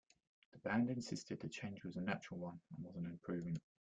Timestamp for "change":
1.47-1.83